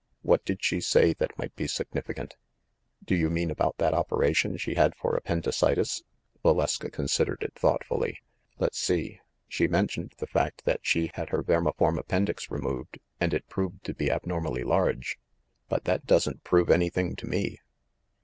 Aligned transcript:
What 0.23 0.43
did 0.43 0.63
she 0.63 0.81
say 0.81 1.13
that 1.19 1.37
might 1.37 1.55
be 1.55 1.65
signifi 1.65 2.15
cant?" 2.15 2.35
"Do 3.05 3.13
you 3.13 3.29
mean 3.29 3.51
about 3.51 3.77
that 3.77 3.93
operation 3.93 4.57
she 4.57 4.73
had 4.73 4.95
for 4.95 5.15
ap 5.15 5.25
pendicitis?" 5.25 6.01
Valeska 6.43 6.91
considered 6.91 7.43
it 7.43 7.53
thoughtfully. 7.53 8.17
"Let's 8.57 8.79
see. 8.79 9.19
She 9.47 9.67
mentioned 9.67 10.15
the 10.17 10.25
fact 10.25 10.63
that 10.65 10.79
she 10.81 11.11
had 11.13 11.29
her 11.29 11.43
vermiform 11.43 11.99
appendix 11.99 12.49
removed, 12.49 12.97
and 13.19 13.31
it 13.31 13.47
proved 13.47 13.83
to 13.83 13.93
be 13.93 14.09
abnormally 14.09 14.63
large. 14.63 15.19
But 15.69 15.83
that 15.83 16.07
doesn't 16.07 16.43
prove 16.43 16.71
anything 16.71 17.15
to 17.17 17.27
me." 17.27 17.59